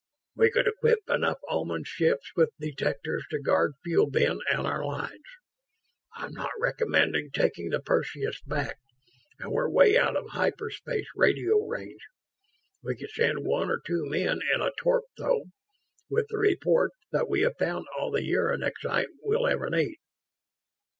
We 0.35 0.49
could 0.49 0.65
equip 0.65 1.07
enough 1.09 1.37
Oman 1.47 1.83
ships 1.85 2.31
with 2.35 2.49
detectors 2.59 3.23
to 3.29 3.37
guard 3.39 3.73
Fuel 3.83 4.09
Bin 4.09 4.39
and 4.51 4.65
our 4.65 4.83
lines. 4.83 5.21
I'm 6.15 6.33
not 6.33 6.49
recommending 6.59 7.29
taking 7.29 7.69
the 7.69 7.81
Perseus 7.81 8.41
back, 8.47 8.79
and 9.37 9.51
we're 9.51 9.69
'way 9.69 9.99
out 9.99 10.15
of 10.17 10.29
hyper 10.29 10.71
space 10.71 11.05
radio 11.15 11.63
range. 11.63 12.01
We 12.81 12.95
could 12.95 13.11
send 13.11 13.45
one 13.45 13.69
or 13.69 13.79
two 13.79 14.07
men 14.07 14.39
in 14.55 14.61
a 14.61 14.71
torp, 14.79 15.03
though, 15.17 15.51
with 16.09 16.29
the 16.29 16.39
report 16.39 16.93
that 17.11 17.29
we 17.29 17.41
have 17.41 17.57
found 17.59 17.85
all 17.95 18.09
the 18.09 18.21
uranexite 18.27 19.09
we'll 19.21 19.45
ever 19.45 19.69
need." 19.69 19.97